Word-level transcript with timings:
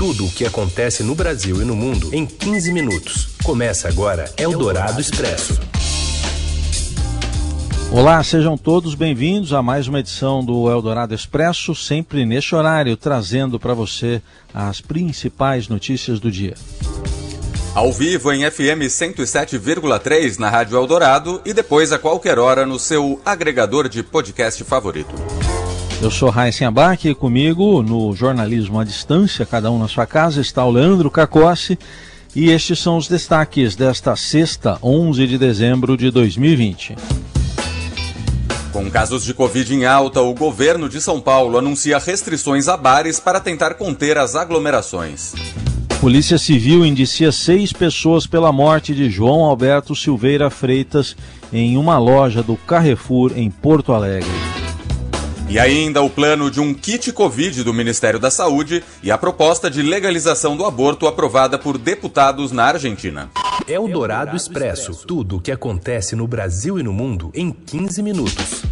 Tudo 0.00 0.24
o 0.24 0.30
que 0.30 0.46
acontece 0.46 1.02
no 1.02 1.14
Brasil 1.14 1.60
e 1.60 1.64
no 1.66 1.76
mundo 1.76 2.08
em 2.14 2.24
15 2.24 2.72
minutos. 2.72 3.28
Começa 3.44 3.86
agora 3.86 4.32
Eldorado 4.38 4.98
Expresso. 4.98 5.60
Olá, 7.92 8.24
sejam 8.24 8.56
todos 8.56 8.94
bem-vindos 8.94 9.52
a 9.52 9.62
mais 9.62 9.88
uma 9.88 10.00
edição 10.00 10.42
do 10.42 10.70
Eldorado 10.70 11.14
Expresso, 11.14 11.74
sempre 11.74 12.24
neste 12.24 12.54
horário, 12.54 12.96
trazendo 12.96 13.60
para 13.60 13.74
você 13.74 14.22
as 14.54 14.80
principais 14.80 15.68
notícias 15.68 16.18
do 16.18 16.30
dia. 16.30 16.54
Ao 17.74 17.92
vivo 17.92 18.32
em 18.32 18.50
FM 18.50 18.88
107,3 18.88 20.38
na 20.38 20.48
Rádio 20.48 20.78
Eldorado 20.78 21.42
e 21.44 21.52
depois 21.52 21.92
a 21.92 21.98
qualquer 21.98 22.38
hora 22.38 22.64
no 22.64 22.78
seu 22.78 23.20
agregador 23.22 23.86
de 23.86 24.02
podcast 24.02 24.64
favorito. 24.64 25.14
Eu 26.02 26.10
sou 26.10 26.30
Raíssen 26.30 26.66
Abac 26.66 27.06
e 27.06 27.14
comigo 27.14 27.82
no 27.82 28.14
Jornalismo 28.16 28.80
à 28.80 28.84
Distância, 28.84 29.44
cada 29.44 29.70
um 29.70 29.78
na 29.78 29.86
sua 29.86 30.06
casa, 30.06 30.40
está 30.40 30.64
o 30.64 30.70
Leandro 30.70 31.10
Cacossi 31.10 31.78
e 32.34 32.48
estes 32.48 32.78
são 32.78 32.96
os 32.96 33.06
destaques 33.06 33.76
desta 33.76 34.16
sexta, 34.16 34.78
11 34.82 35.26
de 35.26 35.36
dezembro 35.36 35.98
de 35.98 36.10
2020. 36.10 36.96
Com 38.72 38.90
casos 38.90 39.24
de 39.24 39.34
Covid 39.34 39.74
em 39.74 39.84
alta, 39.84 40.22
o 40.22 40.32
governo 40.32 40.88
de 40.88 41.02
São 41.02 41.20
Paulo 41.20 41.58
anuncia 41.58 41.98
restrições 41.98 42.66
a 42.66 42.78
bares 42.78 43.20
para 43.20 43.38
tentar 43.38 43.74
conter 43.74 44.16
as 44.16 44.34
aglomerações. 44.34 45.34
Polícia 46.00 46.38
Civil 46.38 46.86
indicia 46.86 47.30
seis 47.30 47.74
pessoas 47.74 48.26
pela 48.26 48.50
morte 48.50 48.94
de 48.94 49.10
João 49.10 49.44
Alberto 49.44 49.94
Silveira 49.94 50.48
Freitas 50.48 51.14
em 51.52 51.76
uma 51.76 51.98
loja 51.98 52.42
do 52.42 52.56
Carrefour 52.56 53.32
em 53.36 53.50
Porto 53.50 53.92
Alegre. 53.92 54.59
E 55.50 55.58
ainda 55.58 56.00
o 56.00 56.08
plano 56.08 56.48
de 56.48 56.60
um 56.60 56.72
kit 56.72 57.12
Covid 57.12 57.64
do 57.64 57.74
Ministério 57.74 58.20
da 58.20 58.30
Saúde 58.30 58.84
e 59.02 59.10
a 59.10 59.18
proposta 59.18 59.68
de 59.68 59.82
legalização 59.82 60.56
do 60.56 60.64
aborto 60.64 61.08
aprovada 61.08 61.58
por 61.58 61.76
deputados 61.76 62.52
na 62.52 62.66
Argentina. 62.66 63.28
É 63.66 63.76
o 63.76 63.88
Dourado 63.88 64.36
Expresso. 64.36 65.04
Tudo 65.04 65.38
o 65.38 65.40
que 65.40 65.50
acontece 65.50 66.14
no 66.14 66.28
Brasil 66.28 66.78
e 66.78 66.84
no 66.84 66.92
mundo 66.92 67.32
em 67.34 67.50
15 67.50 68.00
minutos. 68.00 68.62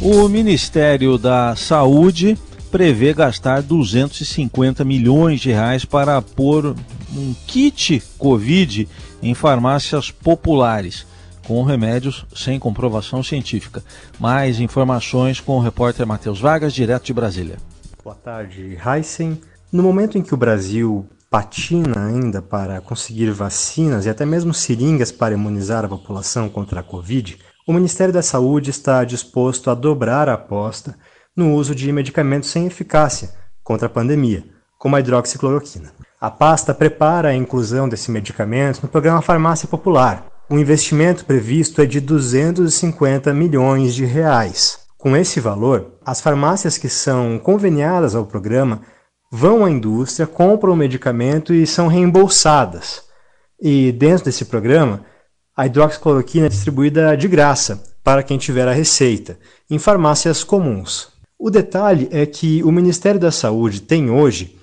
O 0.00 0.26
Ministério 0.30 1.18
da 1.18 1.54
Saúde 1.56 2.38
prevê 2.70 3.12
gastar 3.12 3.60
250 3.60 4.82
milhões 4.82 5.42
de 5.42 5.50
reais 5.50 5.84
para 5.84 6.22
pôr 6.22 6.74
um 7.14 7.34
kit 7.46 8.02
Covid 8.16 8.88
em 9.22 9.34
farmácias 9.34 10.10
populares 10.10 11.04
com 11.46 11.62
remédios 11.62 12.26
sem 12.34 12.58
comprovação 12.58 13.22
científica. 13.22 13.82
Mais 14.18 14.58
informações 14.58 15.38
com 15.38 15.56
o 15.56 15.60
repórter 15.60 16.04
Matheus 16.04 16.40
Vargas, 16.40 16.74
direto 16.74 17.04
de 17.04 17.14
Brasília. 17.14 17.56
Boa 18.02 18.16
tarde, 18.16 18.76
Heisen. 18.84 19.40
No 19.72 19.82
momento 19.82 20.18
em 20.18 20.22
que 20.22 20.34
o 20.34 20.36
Brasil 20.36 21.08
patina 21.30 22.08
ainda 22.08 22.42
para 22.42 22.80
conseguir 22.80 23.30
vacinas 23.30 24.06
e 24.06 24.08
até 24.08 24.26
mesmo 24.26 24.52
seringas 24.52 25.12
para 25.12 25.34
imunizar 25.34 25.84
a 25.84 25.88
população 25.88 26.48
contra 26.48 26.80
a 26.80 26.82
Covid, 26.82 27.38
o 27.66 27.72
Ministério 27.72 28.12
da 28.12 28.22
Saúde 28.22 28.70
está 28.70 29.04
disposto 29.04 29.70
a 29.70 29.74
dobrar 29.74 30.28
a 30.28 30.34
aposta 30.34 30.96
no 31.36 31.54
uso 31.54 31.74
de 31.74 31.92
medicamentos 31.92 32.50
sem 32.50 32.66
eficácia 32.66 33.30
contra 33.62 33.86
a 33.86 33.90
pandemia, 33.90 34.44
como 34.78 34.96
a 34.96 35.00
hidroxicloroquina. 35.00 35.92
A 36.20 36.30
pasta 36.30 36.74
prepara 36.74 37.28
a 37.28 37.34
inclusão 37.34 37.88
desse 37.88 38.10
medicamento 38.10 38.82
no 38.82 38.88
programa 38.88 39.20
Farmácia 39.20 39.68
Popular, 39.68 40.26
o 40.48 40.58
investimento 40.58 41.24
previsto 41.24 41.82
é 41.82 41.86
de 41.86 42.00
250 42.00 43.34
milhões 43.34 43.94
de 43.94 44.04
reais. 44.04 44.78
Com 44.96 45.16
esse 45.16 45.40
valor, 45.40 45.94
as 46.04 46.20
farmácias 46.20 46.78
que 46.78 46.88
são 46.88 47.38
conveniadas 47.38 48.14
ao 48.14 48.26
programa 48.26 48.82
vão 49.30 49.64
à 49.64 49.70
indústria, 49.70 50.26
compram 50.26 50.72
o 50.72 50.76
medicamento 50.76 51.52
e 51.52 51.66
são 51.66 51.88
reembolsadas. 51.88 53.02
E 53.60 53.90
dentro 53.90 54.26
desse 54.26 54.44
programa, 54.44 55.04
a 55.56 55.66
hidroxicloroquina 55.66 56.46
é 56.46 56.50
distribuída 56.50 57.16
de 57.16 57.26
graça 57.26 57.82
para 58.04 58.22
quem 58.22 58.38
tiver 58.38 58.68
a 58.68 58.72
receita, 58.72 59.38
em 59.68 59.78
farmácias 59.78 60.44
comuns. 60.44 61.08
O 61.38 61.50
detalhe 61.50 62.08
é 62.12 62.24
que 62.24 62.62
o 62.62 62.70
Ministério 62.70 63.18
da 63.18 63.32
Saúde 63.32 63.82
tem 63.82 64.10
hoje 64.10 64.56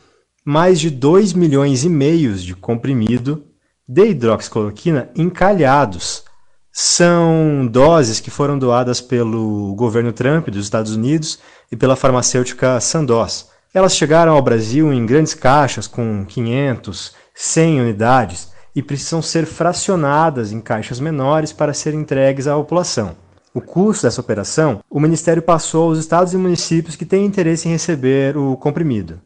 mais 0.46 0.80
de 0.80 0.90
2 0.90 1.34
milhões 1.34 1.84
e 1.84 1.90
meio 1.90 2.34
de 2.36 2.56
comprimido 2.56 3.44
de 3.88 4.06
hidroxicloroquina 4.08 5.10
encalhados. 5.16 6.24
São 6.72 7.68
doses 7.70 8.20
que 8.20 8.32
foram 8.32 8.58
doadas 8.58 9.00
pelo 9.00 9.76
governo 9.76 10.12
Trump 10.12 10.48
dos 10.50 10.66
Estados 10.66 10.96
Unidos 10.96 11.40
e 11.72 11.76
pela 11.76 11.96
farmacêutica 11.96 12.80
Sandoz. 12.80 13.50
Elas 13.74 13.96
chegaram 13.96 14.34
ao 14.34 14.42
Brasil 14.42 14.92
em 14.92 15.06
grandes 15.06 15.34
caixas 15.34 15.88
com 15.88 16.26
500, 16.26 17.14
100 17.36 17.82
unidades 17.82 18.52
e 18.76 18.82
precisam 18.82 19.22
ser 19.22 19.46
fracionadas 19.46 20.52
em 20.52 20.60
caixas 20.60 21.00
menores 21.00 21.54
para 21.54 21.74
serem 21.74 22.00
entregues 22.00 22.48
à 22.48 22.56
população. 22.56 23.16
O 23.54 23.62
custo 23.62 24.08
dessa 24.08 24.22
operação, 24.22 24.82
o 24.90 25.00
Ministério 25.00 25.44
passou 25.44 25.90
aos 25.90 26.00
estados 26.00 26.34
e 26.34 26.38
municípios 26.38 26.96
que 26.96 27.06
têm 27.06 27.26
interesse 27.26 27.68
em 27.68 27.72
receber 27.72 28.36
o 28.36 28.58
comprimido. 28.58 29.22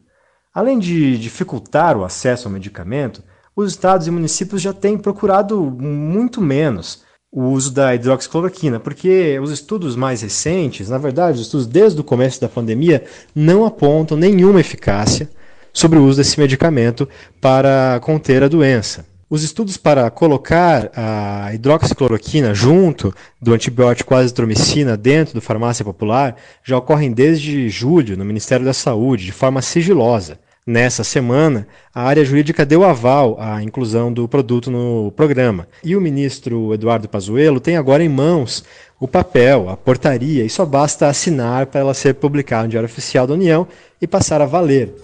Além 0.52 0.78
de 0.78 1.16
dificultar 1.16 1.96
o 1.96 2.04
acesso 2.04 2.46
ao 2.46 2.52
medicamento, 2.52 3.22
os 3.58 3.72
estados 3.72 4.06
e 4.06 4.10
municípios 4.12 4.62
já 4.62 4.72
têm 4.72 4.96
procurado 4.96 5.60
muito 5.60 6.40
menos 6.40 7.02
o 7.30 7.42
uso 7.42 7.72
da 7.72 7.92
hidroxicloroquina, 7.92 8.78
porque 8.78 9.36
os 9.40 9.50
estudos 9.50 9.96
mais 9.96 10.22
recentes, 10.22 10.88
na 10.88 10.96
verdade, 10.96 11.40
os 11.40 11.46
estudos 11.46 11.66
desde 11.66 12.00
o 12.00 12.04
começo 12.04 12.40
da 12.40 12.48
pandemia, 12.48 13.04
não 13.34 13.66
apontam 13.66 14.16
nenhuma 14.16 14.60
eficácia 14.60 15.28
sobre 15.72 15.98
o 15.98 16.04
uso 16.04 16.18
desse 16.18 16.38
medicamento 16.38 17.08
para 17.40 17.98
conter 18.00 18.44
a 18.44 18.48
doença. 18.48 19.04
Os 19.28 19.42
estudos 19.42 19.76
para 19.76 20.08
colocar 20.08 20.92
a 20.94 21.52
hidroxicloroquina 21.52 22.54
junto 22.54 23.12
do 23.42 23.52
antibiótico 23.52 24.14
azitromicina 24.14 24.96
dentro 24.96 25.34
do 25.34 25.40
farmácia 25.40 25.84
popular 25.84 26.36
já 26.62 26.78
ocorrem 26.78 27.10
desde 27.10 27.68
julho 27.68 28.16
no 28.16 28.24
Ministério 28.24 28.64
da 28.64 28.72
Saúde, 28.72 29.26
de 29.26 29.32
forma 29.32 29.60
sigilosa. 29.60 30.38
Nessa 30.70 31.02
semana, 31.02 31.66
a 31.94 32.02
área 32.02 32.22
jurídica 32.22 32.66
deu 32.66 32.84
aval 32.84 33.38
à 33.40 33.62
inclusão 33.62 34.12
do 34.12 34.28
produto 34.28 34.70
no 34.70 35.10
programa. 35.12 35.66
E 35.82 35.96
o 35.96 36.00
ministro 36.00 36.74
Eduardo 36.74 37.08
Pazuello 37.08 37.58
tem 37.58 37.78
agora 37.78 38.04
em 38.04 38.08
mãos 38.10 38.62
o 39.00 39.08
papel, 39.08 39.70
a 39.70 39.78
portaria, 39.78 40.44
e 40.44 40.50
só 40.50 40.66
basta 40.66 41.08
assinar 41.08 41.64
para 41.68 41.80
ela 41.80 41.94
ser 41.94 42.16
publicada 42.16 42.64
no 42.64 42.68
Diário 42.68 42.86
Oficial 42.86 43.26
da 43.26 43.32
União 43.32 43.66
e 43.98 44.06
passar 44.06 44.42
a 44.42 44.44
valer. 44.44 44.94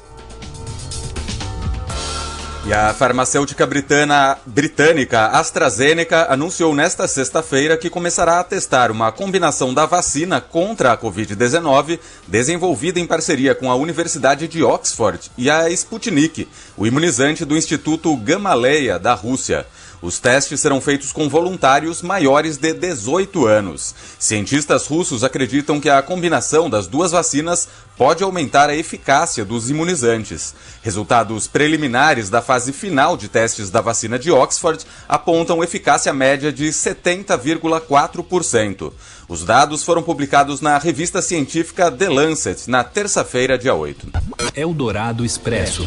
E 2.67 2.73
a 2.73 2.95
farmacêutica 2.95 3.67
britana, 3.67 4.39
britânica 4.47 5.27
AstraZeneca 5.27 6.33
anunciou 6.33 6.75
nesta 6.75 7.07
sexta-feira 7.07 7.77
que 7.77 7.91
começará 7.91 8.41
a 8.41 8.45
testar 8.45 8.91
uma 8.91 9.13
combinação 9.13 9.75
da 9.75 9.85
vacina 9.85 10.41
contra 10.41 10.93
a 10.93 10.97
Covid-19, 10.97 11.99
desenvolvida 12.27 12.99
em 12.99 13.07
parceria 13.07 13.55
com 13.55 13.71
a 13.71 13.75
Universidade 13.75 14.49
de 14.49 14.63
Oxford 14.63 15.31
e 15.37 15.51
a 15.51 15.69
Sputnik, 15.69 16.49
o 16.75 16.87
imunizante 16.87 17.45
do 17.45 17.55
Instituto 17.55 18.17
Gamaleya 18.17 18.99
da 18.99 19.13
Rússia. 19.13 19.67
Os 20.05 20.21
testes 20.21 20.61
serão 20.61 20.81
feitos 20.83 21.13
com 21.13 21.31
voluntários 21.31 22.03
maiores 22.03 22.59
de 22.59 22.75
18 22.75 23.47
anos. 23.47 23.95
Cientistas 24.19 24.87
russos 24.87 25.25
acreditam 25.25 25.81
que 25.81 25.89
a 25.89 26.03
combinação 26.03 26.69
das 26.69 26.87
duas 26.87 27.13
vacinas 27.13 27.67
pode 27.97 28.23
aumentar 28.23 28.69
a 28.69 28.77
eficácia 28.77 29.47
dos 29.47 29.71
imunizantes. 29.71 30.55
Resultados 30.83 31.47
preliminares 31.47 32.29
da 32.29 32.43
fase 32.43 32.71
final 32.71 33.17
de 33.17 33.29
testes 33.29 33.71
da 33.71 33.81
vacina 33.81 34.19
de 34.19 34.31
Oxford 34.31 34.85
apontam 35.09 35.65
eficácia 35.65 36.13
média 36.13 36.53
de 36.53 36.67
70,4%. 36.67 38.93
Os 39.29 39.43
dados 39.43 39.83
foram 39.83 40.03
publicados 40.03 40.61
na 40.61 40.77
revista 40.77 41.23
científica 41.23 41.91
The 41.91 42.09
Lancet 42.11 42.69
na 42.69 42.85
terça-feira, 42.85 43.57
dia 43.57 43.75
8. 43.75 44.09
Eldorado 44.55 45.25
Expresso. 45.25 45.87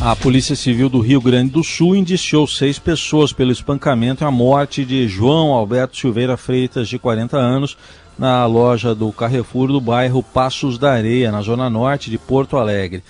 A 0.00 0.16
Polícia 0.16 0.56
Civil 0.56 0.88
do 0.88 1.00
Rio 1.00 1.20
Grande 1.20 1.50
do 1.50 1.62
Sul 1.62 1.94
indiciou 1.94 2.46
seis 2.46 2.78
pessoas 2.78 3.34
pelo 3.34 3.52
espancamento 3.52 4.24
e 4.24 4.26
a 4.26 4.30
morte 4.30 4.82
de 4.82 5.06
João 5.06 5.52
Alberto 5.52 5.96
Silveira 5.96 6.38
Freitas, 6.38 6.88
de 6.88 6.98
40 6.98 7.36
anos, 7.36 7.76
na 8.18 8.46
loja 8.46 8.94
do 8.94 9.12
Carrefour 9.12 9.68
do 9.68 9.80
bairro 9.80 10.22
Passos 10.22 10.78
da 10.78 10.92
Areia, 10.92 11.30
na 11.30 11.42
zona 11.42 11.68
norte 11.68 12.10
de 12.10 12.16
Porto 12.16 12.56
Alegre. 12.56 13.02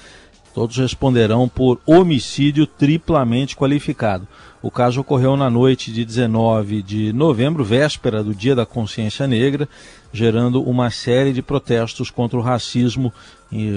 Todos 0.52 0.76
responderão 0.76 1.48
por 1.48 1.80
homicídio 1.86 2.66
triplamente 2.66 3.54
qualificado. 3.54 4.26
O 4.60 4.70
caso 4.70 5.00
ocorreu 5.00 5.36
na 5.36 5.48
noite 5.48 5.92
de 5.92 6.04
19 6.04 6.82
de 6.82 7.12
novembro, 7.12 7.64
véspera 7.64 8.22
do 8.22 8.34
Dia 8.34 8.54
da 8.54 8.66
Consciência 8.66 9.26
Negra, 9.26 9.68
gerando 10.12 10.62
uma 10.62 10.90
série 10.90 11.32
de 11.32 11.40
protestos 11.40 12.10
contra 12.10 12.38
o 12.38 12.42
racismo 12.42 13.12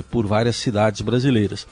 por 0.10 0.25
várias 0.25 0.56
cidades 0.56 1.02
brasileiras. 1.02 1.68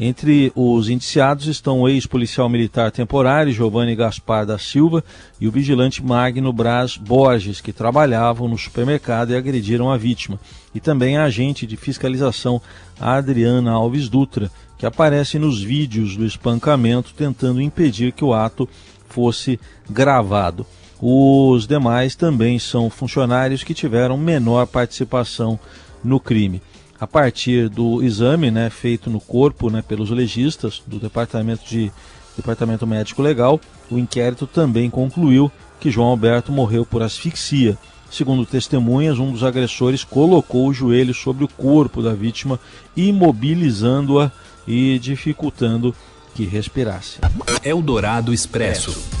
Entre 0.00 0.52
os 0.54 0.88
indiciados 0.88 1.48
estão 1.48 1.80
o 1.80 1.88
ex-policial 1.88 2.48
militar 2.48 2.92
temporário 2.92 3.52
Giovanni 3.52 3.96
Gaspar 3.96 4.46
da 4.46 4.56
Silva 4.56 5.02
e 5.40 5.48
o 5.48 5.50
vigilante 5.50 6.04
Magno 6.04 6.52
Braz 6.52 6.96
Borges, 6.96 7.60
que 7.60 7.72
trabalhavam 7.72 8.46
no 8.46 8.56
supermercado 8.56 9.32
e 9.32 9.36
agrediram 9.36 9.90
a 9.90 9.96
vítima, 9.96 10.38
e 10.72 10.78
também 10.78 11.16
a 11.16 11.24
agente 11.24 11.66
de 11.66 11.76
fiscalização 11.76 12.62
Adriana 13.00 13.72
Alves 13.72 14.08
Dutra, 14.08 14.52
que 14.78 14.86
aparecem 14.86 15.40
nos 15.40 15.60
vídeos 15.60 16.16
do 16.16 16.24
espancamento, 16.24 17.12
tentando 17.12 17.60
impedir 17.60 18.12
que 18.12 18.24
o 18.24 18.32
ato 18.32 18.68
fosse 19.08 19.58
gravado. 19.90 20.64
Os 21.02 21.66
demais 21.66 22.14
também 22.14 22.56
são 22.60 22.88
funcionários 22.88 23.64
que 23.64 23.74
tiveram 23.74 24.16
menor 24.16 24.64
participação 24.68 25.58
no 26.04 26.20
crime. 26.20 26.62
A 27.00 27.06
partir 27.06 27.68
do 27.68 28.02
exame 28.02 28.50
né, 28.50 28.68
feito 28.70 29.08
no 29.08 29.20
corpo 29.20 29.70
né, 29.70 29.82
pelos 29.86 30.10
legistas 30.10 30.82
do 30.86 30.98
Departamento 30.98 31.64
de 31.64 31.92
Departamento 32.36 32.86
Médico 32.86 33.20
Legal, 33.20 33.60
o 33.90 33.98
inquérito 33.98 34.46
também 34.46 34.88
concluiu 34.88 35.50
que 35.80 35.90
João 35.90 36.08
Alberto 36.08 36.52
morreu 36.52 36.86
por 36.86 37.02
asfixia. 37.02 37.76
Segundo 38.10 38.46
testemunhas, 38.46 39.18
um 39.18 39.32
dos 39.32 39.42
agressores 39.42 40.02
colocou 40.02 40.68
o 40.68 40.72
joelho 40.72 41.12
sobre 41.12 41.44
o 41.44 41.48
corpo 41.48 42.00
da 42.00 42.14
vítima, 42.14 42.58
imobilizando-a 42.96 44.30
e 44.66 44.98
dificultando 44.98 45.94
que 46.34 46.44
respirasse. 46.44 47.18
Eldorado 47.64 48.32
Expresso. 48.32 49.17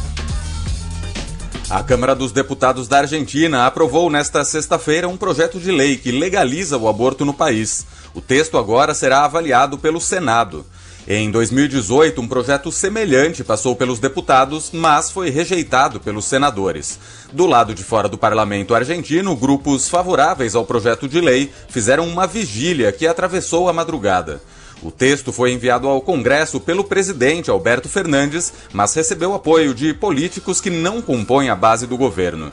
A 1.70 1.82
Câmara 1.82 2.14
dos 2.14 2.32
Deputados 2.32 2.88
da 2.88 3.00
Argentina 3.00 3.66
aprovou 3.66 4.08
nesta 4.08 4.42
sexta-feira 4.42 5.06
um 5.06 5.18
projeto 5.18 5.60
de 5.60 5.70
lei 5.70 5.98
que 5.98 6.10
legaliza 6.10 6.78
o 6.78 6.88
aborto 6.88 7.26
no 7.26 7.34
país. 7.34 7.86
O 8.14 8.22
texto 8.22 8.56
agora 8.56 8.94
será 8.94 9.26
avaliado 9.26 9.76
pelo 9.76 10.00
Senado. 10.00 10.64
Em 11.06 11.30
2018, 11.30 12.22
um 12.22 12.26
projeto 12.26 12.72
semelhante 12.72 13.44
passou 13.44 13.76
pelos 13.76 13.98
deputados, 13.98 14.70
mas 14.72 15.10
foi 15.10 15.28
rejeitado 15.28 16.00
pelos 16.00 16.24
senadores. 16.24 16.98
Do 17.34 17.44
lado 17.44 17.74
de 17.74 17.84
fora 17.84 18.08
do 18.08 18.16
parlamento 18.16 18.74
argentino, 18.74 19.36
grupos 19.36 19.90
favoráveis 19.90 20.54
ao 20.54 20.64
projeto 20.64 21.06
de 21.06 21.20
lei 21.20 21.52
fizeram 21.68 22.08
uma 22.08 22.26
vigília 22.26 22.90
que 22.92 23.06
atravessou 23.06 23.68
a 23.68 23.74
madrugada. 23.74 24.40
O 24.82 24.92
texto 24.92 25.32
foi 25.32 25.52
enviado 25.52 25.88
ao 25.88 26.00
Congresso 26.00 26.60
pelo 26.60 26.84
presidente 26.84 27.50
Alberto 27.50 27.88
Fernandes, 27.88 28.52
mas 28.72 28.94
recebeu 28.94 29.34
apoio 29.34 29.74
de 29.74 29.92
políticos 29.92 30.60
que 30.60 30.70
não 30.70 31.02
compõem 31.02 31.48
a 31.48 31.56
base 31.56 31.86
do 31.86 31.96
governo. 31.96 32.52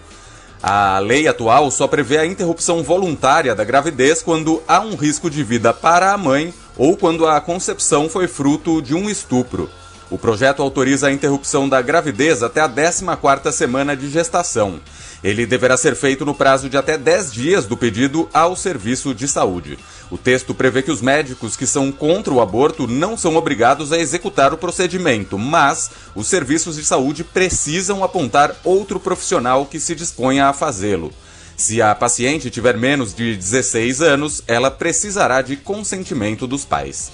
A 0.61 0.97
lei 0.97 1.27
atual 1.27 1.69
só 1.69 1.87
prevê 1.87 2.17
a 2.17 2.25
interrupção 2.25 2.81
voluntária 2.81 3.53
da 3.53 3.63
gravidez 3.63 4.23
quando 4.23 4.63
há 4.67 4.79
um 4.79 4.95
risco 4.95 5.29
de 5.29 5.43
vida 5.43 5.71
para 5.71 6.11
a 6.11 6.17
mãe 6.17 6.51
ou 6.75 6.97
quando 6.97 7.27
a 7.27 7.39
concepção 7.39 8.09
foi 8.09 8.27
fruto 8.27 8.81
de 8.81 8.95
um 8.95 9.07
estupro. 9.07 9.69
O 10.09 10.17
projeto 10.17 10.63
autoriza 10.63 11.07
a 11.07 11.11
interrupção 11.11 11.69
da 11.69 11.81
gravidez 11.81 12.41
até 12.41 12.61
a 12.61 12.69
14ª 12.69 13.51
semana 13.51 13.95
de 13.95 14.09
gestação. 14.09 14.79
Ele 15.23 15.45
deverá 15.45 15.75
ser 15.77 15.95
feito 15.95 16.25
no 16.25 16.35
prazo 16.35 16.69
de 16.69 16.77
até 16.77 16.97
10 16.97 17.31
dias 17.31 17.65
do 17.65 17.75
pedido 17.75 18.29
ao 18.33 18.55
serviço 18.55 19.13
de 19.13 19.27
saúde. 19.27 19.77
O 20.11 20.17
texto 20.17 20.53
prevê 20.53 20.81
que 20.81 20.91
os 20.91 21.01
médicos 21.01 21.57
que 21.57 21.65
são 21.65 21.91
contra 21.91 22.33
o 22.33 22.41
aborto 22.41 22.85
não 22.87 23.17
são 23.17 23.35
obrigados 23.35 23.91
a 23.91 23.97
executar 23.97 24.53
o 24.53 24.57
procedimento, 24.57 25.37
mas 25.37 25.89
os 26.13 26.27
serviços 26.27 26.75
de 26.75 26.85
saúde 26.85 27.23
precisam 27.23 28.03
apontar 28.03 28.55
outro 28.63 28.99
profissional 28.99 29.65
que 29.65 29.79
se 29.79 29.95
disponha 29.95 30.47
a 30.47 30.53
fazê-lo. 30.53 31.11
Se 31.57 31.81
a 31.81 31.95
paciente 31.95 32.49
tiver 32.49 32.77
menos 32.77 33.13
de 33.13 33.35
16 33.35 34.01
anos, 34.01 34.43
ela 34.45 34.69
precisará 34.69 35.41
de 35.41 35.55
consentimento 35.55 36.45
dos 36.45 36.65
pais. 36.65 37.11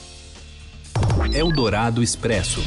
Eldorado 1.31 2.01
Expresso. 2.01 2.61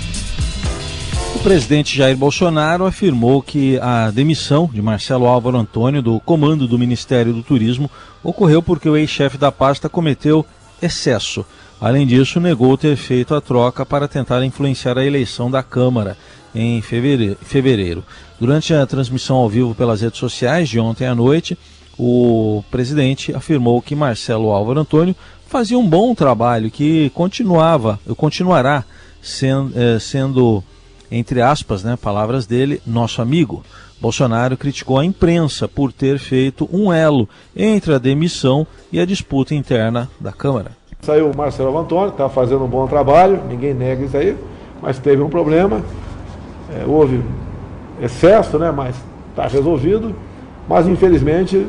O 1.34 1.38
presidente 1.44 1.96
Jair 1.96 2.16
Bolsonaro 2.16 2.86
afirmou 2.86 3.42
que 3.42 3.78
a 3.80 4.10
demissão 4.10 4.70
de 4.72 4.80
Marcelo 4.80 5.26
Álvaro 5.26 5.58
Antônio 5.58 6.00
do 6.00 6.18
comando 6.20 6.66
do 6.66 6.78
Ministério 6.78 7.32
do 7.32 7.42
Turismo 7.42 7.90
ocorreu 8.22 8.62
porque 8.62 8.88
o 8.88 8.96
ex-chefe 8.96 9.36
da 9.36 9.52
pasta 9.52 9.88
cometeu 9.88 10.46
excesso. 10.80 11.44
Além 11.80 12.06
disso, 12.06 12.40
negou 12.40 12.78
ter 12.78 12.96
feito 12.96 13.34
a 13.34 13.40
troca 13.40 13.84
para 13.84 14.08
tentar 14.08 14.44
influenciar 14.44 14.96
a 14.96 15.04
eleição 15.04 15.50
da 15.50 15.62
Câmara 15.62 16.16
em 16.54 16.80
fevereiro. 16.80 18.04
Durante 18.40 18.72
a 18.72 18.86
transmissão 18.86 19.36
ao 19.36 19.48
vivo 19.48 19.74
pelas 19.74 20.00
redes 20.00 20.18
sociais 20.18 20.68
de 20.68 20.78
ontem 20.78 21.06
à 21.06 21.14
noite, 21.14 21.58
o 21.98 22.64
presidente 22.70 23.34
afirmou 23.34 23.82
que 23.82 23.94
Marcelo 23.94 24.50
Álvaro 24.50 24.80
Antônio 24.80 25.14
fazia 25.46 25.78
um 25.78 25.86
bom 25.86 26.14
trabalho, 26.14 26.70
que 26.70 27.10
continuava, 27.10 27.98
continuará 28.16 28.84
sendo, 29.20 29.72
eh, 29.76 29.98
sendo 29.98 30.62
entre 31.16 31.40
aspas, 31.40 31.84
né, 31.84 31.96
palavras 31.96 32.44
dele, 32.44 32.82
nosso 32.84 33.22
amigo. 33.22 33.62
Bolsonaro 34.00 34.56
criticou 34.56 34.98
a 34.98 35.04
imprensa 35.04 35.68
por 35.68 35.92
ter 35.92 36.18
feito 36.18 36.68
um 36.72 36.92
elo 36.92 37.28
entre 37.56 37.94
a 37.94 37.98
demissão 37.98 38.66
e 38.92 38.98
a 38.98 39.06
disputa 39.06 39.54
interna 39.54 40.10
da 40.20 40.32
Câmara. 40.32 40.72
Saiu 41.02 41.30
o 41.30 41.36
Marcelo 41.36 41.78
Antônio, 41.78 42.08
está 42.08 42.28
fazendo 42.28 42.64
um 42.64 42.68
bom 42.68 42.86
trabalho, 42.88 43.40
ninguém 43.48 43.72
nega 43.72 44.04
isso 44.04 44.16
aí, 44.16 44.36
mas 44.82 44.98
teve 44.98 45.22
um 45.22 45.28
problema, 45.28 45.82
é, 46.74 46.84
houve 46.84 47.22
excesso, 48.02 48.58
né, 48.58 48.72
mas 48.72 48.96
está 49.30 49.46
resolvido, 49.46 50.14
mas 50.68 50.88
infelizmente 50.88 51.66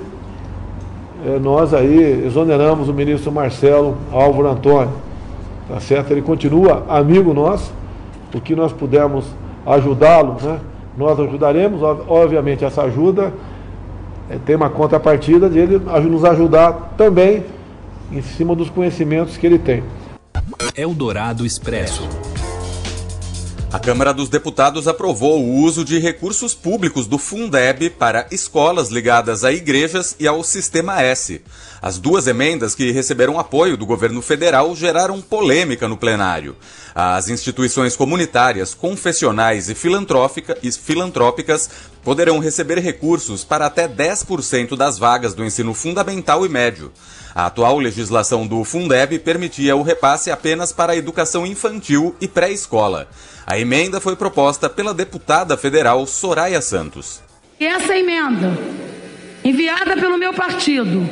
é, 1.24 1.38
nós 1.38 1.74
aí 1.74 2.26
exoneramos 2.26 2.90
o 2.90 2.94
ministro 2.94 3.32
Marcelo 3.32 3.96
Álvaro 4.12 4.50
Antônio, 4.50 4.94
tá 5.70 5.80
certo? 5.80 6.12
Ele 6.12 6.22
continua 6.22 6.84
amigo 6.90 7.34
nosso, 7.34 7.72
o 8.36 8.42
que 8.42 8.54
nós 8.54 8.74
pudermos 8.74 9.26
ajudá-lo, 9.66 10.38
né? 10.44 10.60
nós 10.98 11.18
ajudaremos, 11.18 11.82
obviamente 11.82 12.66
essa 12.66 12.84
ajuda 12.84 13.34
é, 14.30 14.38
tem 14.46 14.56
uma 14.56 14.70
contrapartida 14.70 15.50
de 15.50 15.58
ele 15.58 15.78
nos 15.78 16.26
ajudar 16.26 16.94
também 16.98 17.46
em 18.12 18.22
cima 18.22 18.54
dos 18.56 18.70
conhecimentos 18.70 19.38
que 19.38 19.46
ele 19.46 19.58
tem. 19.58 19.84
Eldorado 20.76 21.46
Expresso. 21.46 22.04
A 23.72 23.80
Câmara 23.80 24.14
dos 24.14 24.30
Deputados 24.30 24.88
aprovou 24.88 25.44
o 25.44 25.56
uso 25.56 25.84
de 25.84 26.00
recursos 26.00 26.54
públicos 26.54 27.08
do 27.08 27.18
Fundeb 27.18 27.90
para 27.90 28.28
escolas 28.32 28.90
ligadas 28.90 29.44
a 29.44 29.52
igrejas 29.52 30.16
e 30.20 30.28
ao 30.28 30.44
Sistema 30.44 31.02
S. 31.02 31.42
As 31.82 31.98
duas 31.98 32.28
emendas 32.28 32.74
que 32.74 32.92
receberam 32.92 33.38
apoio 33.38 33.76
do 33.76 33.86
governo 33.86 34.22
federal 34.22 34.76
geraram 34.76 35.20
polêmica 35.22 35.88
no 35.88 35.98
plenário. 35.98 36.56
As 36.94 37.28
instituições 37.28 37.96
comunitárias, 37.96 38.74
confessionais 38.74 39.70
e 39.70 39.76
filantrópicas 39.76 41.70
poderão 42.04 42.40
receber 42.40 42.80
recursos 42.80 43.44
para 43.44 43.66
até 43.66 43.88
10% 43.88 44.78
das 44.78 44.98
vagas 44.98 45.34
do 45.34 45.44
ensino 45.44 45.74
fundamental 45.74 46.46
e 46.46 46.50
médio. 46.50 46.92
A 47.36 47.48
atual 47.48 47.80
legislação 47.80 48.48
do 48.48 48.64
Fundeb 48.64 49.20
permitia 49.20 49.76
o 49.76 49.82
repasse 49.82 50.32
apenas 50.32 50.72
para 50.72 50.94
a 50.94 50.96
educação 50.96 51.46
infantil 51.46 52.16
e 52.22 52.30
pré-escola. 52.30 53.10
A 53.46 53.60
emenda 53.60 54.00
foi 54.00 54.16
proposta 54.16 54.70
pela 54.70 54.94
deputada 54.94 55.58
federal 55.58 56.08
Soraya 56.08 56.62
Santos. 56.62 57.22
Essa 57.60 57.94
emenda, 57.94 58.58
enviada 59.44 59.98
pelo 59.98 60.18
meu 60.18 60.34
partido, 60.34 61.10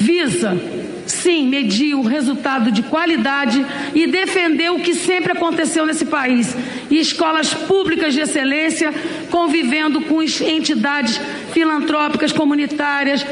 visa 0.00 0.60
sim 1.06 1.46
medir 1.46 1.94
o 1.94 2.02
resultado 2.02 2.72
de 2.72 2.82
qualidade 2.82 3.64
e 3.94 4.06
defender 4.06 4.70
o 4.70 4.80
que 4.80 4.94
sempre 4.94 5.30
aconteceu 5.32 5.86
nesse 5.86 6.06
país: 6.06 6.56
escolas 6.90 7.54
públicas 7.54 8.12
de 8.12 8.20
excelência 8.20 8.92
convivendo 9.30 10.00
com 10.00 10.20
entidades 10.20 11.20
filantrópicas 11.52 12.32
comunitárias 12.32 13.24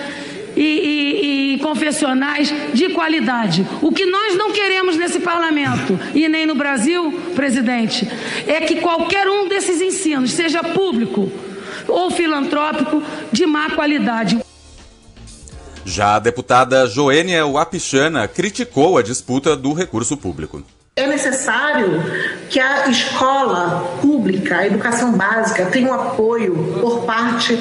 e, 0.58 0.64
e, 0.64 1.54
e, 1.54 1.58
confessionais 1.58 2.52
de 2.74 2.88
qualidade. 2.88 3.64
O 3.80 3.92
que 3.92 4.04
nós 4.04 4.36
não 4.36 4.52
queremos 4.52 4.96
nesse 4.96 5.20
parlamento 5.20 5.98
e 6.14 6.28
nem 6.28 6.44
no 6.44 6.56
Brasil, 6.56 7.12
presidente, 7.36 8.08
é 8.46 8.60
que 8.60 8.80
qualquer 8.80 9.28
um 9.28 9.48
desses 9.48 9.80
ensinos, 9.80 10.32
seja 10.32 10.62
público 10.62 11.30
ou 11.86 12.10
filantrópico, 12.10 13.02
de 13.30 13.46
má 13.46 13.70
qualidade. 13.70 14.38
Já 15.84 16.16
a 16.16 16.18
deputada 16.18 16.86
Joênia 16.86 17.46
Wapichana 17.46 18.26
criticou 18.26 18.98
a 18.98 19.02
disputa 19.02 19.56
do 19.56 19.72
recurso 19.72 20.16
público. 20.16 20.62
É 20.96 21.06
necessário 21.06 22.02
que 22.48 22.58
a 22.58 22.88
escola 22.88 23.98
pública, 24.00 24.58
a 24.58 24.66
educação 24.66 25.12
básica, 25.12 25.66
tenha 25.66 25.88
um 25.88 25.94
apoio 25.94 26.78
por 26.80 27.04
parte 27.04 27.56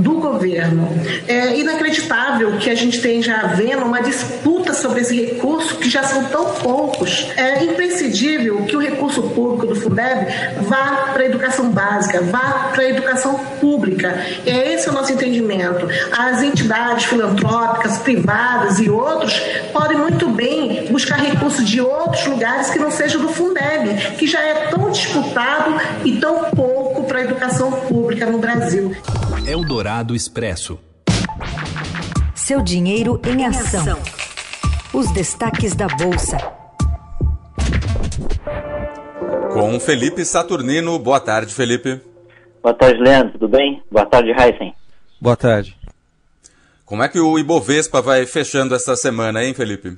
do 0.00 0.14
governo. 0.14 0.88
É 1.26 1.56
inacreditável 1.58 2.56
que 2.58 2.70
a 2.70 2.74
gente 2.74 2.96
esteja 2.96 3.36
vendo 3.54 3.84
uma 3.84 4.00
disputa 4.00 4.72
sobre 4.72 5.00
esse 5.00 5.20
recurso, 5.20 5.76
que 5.76 5.90
já 5.90 6.02
são 6.02 6.24
tão 6.24 6.46
poucos. 6.54 7.26
É 7.36 7.64
imprescindível 7.64 8.64
que 8.64 8.76
o 8.76 8.80
recurso 8.80 9.22
público 9.22 9.66
do 9.66 9.74
Fundeb 9.74 10.26
vá 10.62 11.10
para 11.12 11.22
a 11.22 11.26
educação 11.26 11.70
básica, 11.70 12.22
vá 12.22 12.70
para 12.72 12.82
a 12.82 12.88
educação 12.88 13.38
pública. 13.60 14.24
É 14.46 14.72
esse 14.72 14.88
o 14.88 14.92
nosso 14.92 15.12
entendimento. 15.12 15.88
As 16.16 16.42
entidades 16.42 17.04
filantrópicas, 17.04 17.98
privadas 17.98 18.78
e 18.78 18.88
outros 18.88 19.40
podem 19.72 19.98
muito 19.98 20.28
bem 20.28 20.86
buscar 20.90 21.16
recursos 21.16 21.68
de 21.68 21.80
outros 21.80 22.26
lugares 22.26 22.70
que 22.70 22.78
não 22.78 22.90
seja 22.90 23.18
do 23.18 23.28
Fundeb, 23.28 24.16
que 24.20 24.26
já 24.26 24.38
é 24.42 24.66
tão 24.66 24.90
disputado 24.90 25.80
e 26.04 26.20
tão 26.20 26.50
pouco 26.50 27.04
para 27.04 27.20
a 27.20 27.22
educação 27.22 27.72
pública 27.88 28.26
no 28.26 28.36
Brasil. 28.36 28.94
Eldorado 29.48 30.14
Expresso. 30.14 30.78
Seu 32.34 32.60
dinheiro 32.60 33.18
em 33.26 33.46
ação. 33.46 33.98
Os 34.92 35.10
destaques 35.10 35.74
da 35.74 35.86
Bolsa. 35.86 36.36
Com 39.54 39.80
Felipe 39.80 40.22
Saturnino. 40.22 40.98
Boa 40.98 41.18
tarde, 41.18 41.54
Felipe. 41.54 41.98
Boa 42.62 42.74
tarde, 42.74 43.00
Leandro. 43.00 43.32
Tudo 43.32 43.48
bem? 43.48 43.82
Boa 43.90 44.04
tarde, 44.04 44.32
Heisen. 44.32 44.74
Boa 45.18 45.36
tarde. 45.36 45.74
Como 46.84 47.02
é 47.02 47.08
que 47.08 47.18
o 47.18 47.38
Ibovespa 47.38 48.02
vai 48.02 48.26
fechando 48.26 48.74
essa 48.74 48.94
semana, 48.96 49.42
hein, 49.42 49.54
Felipe? 49.54 49.96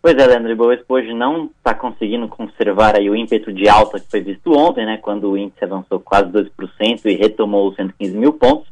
Pois 0.00 0.16
é, 0.16 0.26
Leandro, 0.26 0.48
o 0.48 0.52
Ibovespa 0.52 0.94
hoje 0.94 1.12
não 1.12 1.46
está 1.46 1.74
conseguindo 1.74 2.28
conservar 2.28 2.96
aí 2.96 3.10
o 3.10 3.16
ímpeto 3.16 3.52
de 3.52 3.68
alta 3.68 3.98
que 3.98 4.08
foi 4.08 4.20
visto 4.20 4.52
ontem, 4.56 4.86
né, 4.86 4.96
quando 4.98 5.28
o 5.28 5.36
índice 5.36 5.64
avançou 5.64 5.98
quase 5.98 6.30
2% 6.30 7.06
e 7.06 7.16
retomou 7.16 7.68
os 7.68 7.74
115 7.74 8.16
mil 8.16 8.32
pontos. 8.32 8.68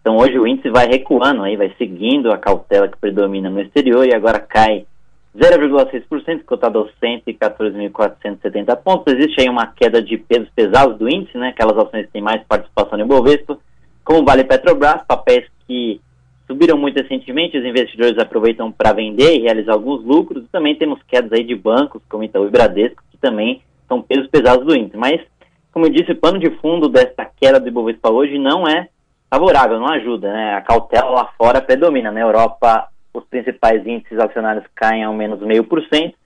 Então 0.00 0.16
hoje 0.16 0.38
o 0.38 0.46
índice 0.46 0.70
vai 0.70 0.86
recuando, 0.86 1.42
aí 1.42 1.56
vai 1.56 1.74
seguindo 1.76 2.32
a 2.32 2.38
cautela 2.38 2.88
que 2.88 2.96
predomina 2.96 3.50
no 3.50 3.60
exterior 3.60 4.06
e 4.06 4.14
agora 4.14 4.40
cai 4.40 4.86
0,6%, 5.36 6.42
cotado 6.44 6.78
aos 6.78 6.90
114.470 7.02 8.76
pontos. 8.76 9.12
Existe 9.12 9.42
aí 9.42 9.50
uma 9.50 9.66
queda 9.66 10.02
de 10.02 10.16
pesos 10.16 10.48
pesados 10.54 10.98
do 10.98 11.08
índice, 11.08 11.36
né, 11.36 11.48
aquelas 11.48 11.76
ações 11.76 12.06
que 12.06 12.12
têm 12.12 12.22
mais 12.22 12.42
participação 12.44 12.98
no 12.98 13.04
Ibovespa, 13.04 13.58
como 14.02 14.24
Vale 14.24 14.44
Petrobras, 14.44 15.02
papéis 15.06 15.46
que 15.66 16.00
subiram 16.52 16.76
muito 16.76 17.00
recentemente, 17.00 17.56
os 17.56 17.64
investidores 17.64 18.18
aproveitam 18.18 18.70
para 18.70 18.92
vender 18.92 19.36
e 19.36 19.40
realizar 19.40 19.72
alguns 19.72 20.04
lucros. 20.04 20.44
Também 20.52 20.76
temos 20.76 21.02
quedas 21.04 21.32
aí 21.32 21.42
de 21.42 21.54
bancos, 21.54 22.02
como 22.08 22.22
Itaú 22.24 22.46
e 22.46 22.50
Bradesco, 22.50 23.02
que 23.10 23.16
também 23.16 23.62
são 23.88 24.02
pesos 24.02 24.28
pesados 24.28 24.66
do 24.66 24.76
índice. 24.76 24.96
Mas, 24.96 25.20
como 25.72 25.86
eu 25.86 25.90
disse, 25.90 26.12
o 26.12 26.16
pano 26.16 26.38
de 26.38 26.50
fundo 26.58 26.88
desta 26.88 27.24
queda 27.24 27.58
do 27.58 27.68
Ibovespa 27.68 28.10
hoje 28.10 28.38
não 28.38 28.68
é 28.68 28.88
favorável, 29.30 29.80
não 29.80 29.88
ajuda. 29.88 30.30
Né? 30.30 30.54
A 30.54 30.60
cautela 30.60 31.10
lá 31.10 31.30
fora 31.38 31.62
predomina. 31.62 32.12
Na 32.12 32.20
Europa, 32.20 32.88
os 33.14 33.24
principais 33.24 33.86
índices 33.86 34.18
acionários 34.18 34.64
caem 34.74 35.04
ao 35.04 35.14
menos 35.14 35.40
meio 35.40 35.64
por 35.64 35.82
cento. 35.88 36.16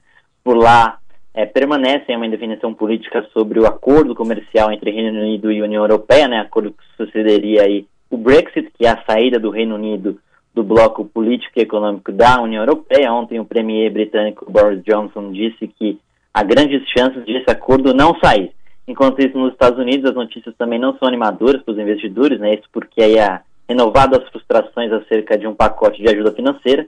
Por 0.42 0.56
lá, 0.56 0.98
é, 1.32 1.46
permanece 1.46 2.16
uma 2.16 2.26
indefinição 2.26 2.74
política 2.74 3.24
sobre 3.32 3.60
o 3.60 3.66
acordo 3.66 4.14
comercial 4.14 4.72
entre 4.72 4.90
Reino 4.90 5.20
Unido 5.20 5.52
e 5.52 5.62
União 5.62 5.82
Europeia, 5.82 6.26
né, 6.26 6.38
acordo 6.38 6.72
que 6.72 6.84
sucederia 6.96 7.62
aí 7.62 7.86
o 8.10 8.16
Brexit, 8.16 8.70
que 8.78 8.86
é 8.86 8.90
a 8.90 9.02
saída 9.04 9.38
do 9.38 9.50
Reino 9.50 9.74
Unido 9.74 10.18
do 10.54 10.64
bloco 10.64 11.04
político 11.04 11.52
e 11.58 11.62
econômico 11.62 12.10
da 12.10 12.40
União 12.40 12.62
Europeia. 12.62 13.12
Ontem 13.12 13.38
o 13.38 13.44
premier 13.44 13.92
britânico 13.92 14.50
Boris 14.50 14.82
Johnson 14.84 15.30
disse 15.30 15.68
que 15.68 15.98
há 16.32 16.42
grandes 16.42 16.82
chances 16.88 17.24
de 17.26 17.36
esse 17.36 17.50
acordo 17.50 17.92
não 17.92 18.18
sair. 18.22 18.52
Enquanto 18.88 19.18
isso, 19.18 19.36
nos 19.36 19.52
Estados 19.52 19.78
Unidos, 19.78 20.08
as 20.08 20.16
notícias 20.16 20.54
também 20.56 20.78
não 20.78 20.96
são 20.96 21.08
animadoras 21.08 21.60
para 21.62 21.72
os 21.72 21.78
investidores, 21.78 22.38
né? 22.38 22.54
Isso 22.54 22.68
porque 22.72 23.02
aí 23.02 23.18
há 23.18 23.42
renovadas 23.68 24.26
frustrações 24.28 24.92
acerca 24.92 25.36
de 25.36 25.46
um 25.46 25.54
pacote 25.54 26.00
de 26.00 26.08
ajuda 26.08 26.32
financeira. 26.32 26.86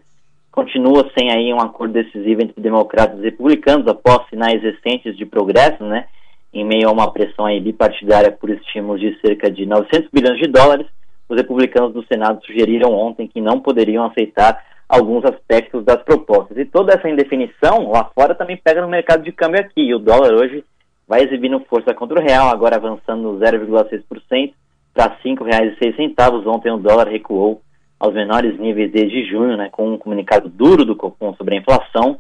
Continua 0.53 1.11
sem 1.17 1.31
aí 1.31 1.53
um 1.53 1.61
acordo 1.61 1.95
decisivo 1.95 2.41
entre 2.41 2.61
democratas 2.61 3.19
e 3.19 3.25
republicanos, 3.25 3.87
após 3.87 4.27
sinais 4.29 4.63
recentes 4.63 5.17
de 5.17 5.27
progresso, 5.27 5.83
né? 5.85 6.07
Em 6.55 6.65
meio 6.65 6.89
a 6.89 6.93
uma 6.93 7.13
pressão 7.13 7.45
aí 7.45 7.61
bipartidária 7.61 8.31
por 8.31 8.49
estímulos 8.49 9.01
de 9.01 9.19
cerca 9.21 9.51
de 9.51 9.67
900 9.67 10.09
bilhões 10.11 10.39
de 10.39 10.49
dólares, 10.49 10.87
os 11.29 11.37
republicanos 11.37 11.93
do 11.93 12.05
Senado 12.07 12.45
sugeriram 12.45 12.93
ontem 12.93 13.29
que 13.29 13.41
não 13.41 13.61
poderiam 13.61 14.07
aceitar 14.07 14.65
alguns 14.89 15.25
aspectos 15.25 15.85
das 15.85 16.03
propostas. 16.03 16.57
E 16.57 16.65
toda 16.65 16.95
essa 16.95 17.09
indefinição 17.09 17.91
lá 17.91 18.11
fora 18.15 18.35
também 18.35 18.57
pega 18.57 18.81
no 18.81 18.89
mercado 18.89 19.23
de 19.23 19.33
câmbio 19.33 19.61
aqui. 19.61 19.83
E 19.83 19.95
o 19.95 19.99
dólar 19.99 20.33
hoje 20.33 20.65
vai 21.07 21.23
exibindo 21.23 21.61
força 21.69 21.93
contra 21.93 22.19
o 22.19 22.23
real, 22.23 22.49
agora 22.49 22.77
avançando 22.77 23.39
0,6% 23.39 24.53
para 24.95 25.13
R$ 25.13 25.17
5,06. 25.25 26.47
Ontem 26.47 26.73
o 26.73 26.79
dólar 26.79 27.09
recuou 27.09 27.61
aos 28.01 28.15
menores 28.15 28.59
níveis 28.59 28.91
desde 28.91 29.25
junho, 29.29 29.57
né, 29.57 29.69
com 29.71 29.93
um 29.93 29.99
comunicado 29.99 30.49
duro 30.49 30.85
do 30.85 30.97
Copom 30.97 31.35
sobre 31.35 31.57
a 31.57 31.59
inflação 31.59 32.19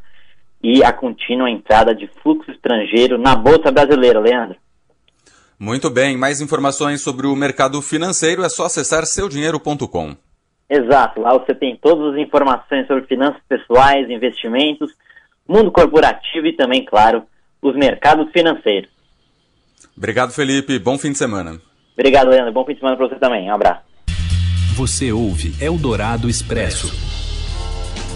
e 0.62 0.82
a 0.82 0.92
contínua 0.92 1.48
entrada 1.48 1.94
de 1.94 2.08
fluxo 2.20 2.50
estrangeiro 2.50 3.16
na 3.16 3.36
Bolsa 3.36 3.70
Brasileira, 3.70 4.18
Leandro. 4.18 4.56
Muito 5.60 5.90
bem, 5.90 6.16
mais 6.16 6.40
informações 6.40 7.00
sobre 7.00 7.26
o 7.26 7.34
mercado 7.34 7.82
financeiro 7.82 8.44
é 8.44 8.48
só 8.48 8.66
acessar 8.66 9.04
seudinheiro.com. 9.04 10.14
Exato, 10.70 11.20
lá 11.20 11.36
você 11.36 11.52
tem 11.52 11.76
todas 11.76 12.14
as 12.14 12.20
informações 12.20 12.86
sobre 12.86 13.06
finanças 13.06 13.42
pessoais, 13.48 14.08
investimentos, 14.08 14.92
mundo 15.48 15.72
corporativo 15.72 16.46
e 16.46 16.52
também, 16.52 16.84
claro, 16.84 17.24
os 17.60 17.74
mercados 17.74 18.30
financeiros. 18.30 18.88
Obrigado, 19.96 20.32
Felipe. 20.32 20.78
Bom 20.78 20.96
fim 20.96 21.10
de 21.10 21.18
semana. 21.18 21.60
Obrigado, 21.94 22.28
Leandro. 22.28 22.52
Bom 22.52 22.64
fim 22.64 22.74
de 22.74 22.78
semana 22.78 22.96
para 22.96 23.08
você 23.08 23.16
também. 23.16 23.50
Um 23.50 23.54
abraço. 23.54 23.82
Você 24.76 25.10
ouve 25.10 25.52
Eldorado 25.60 26.28
Expresso. 26.28 26.86